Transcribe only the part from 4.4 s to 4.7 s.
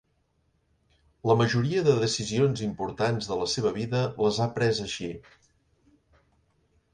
ha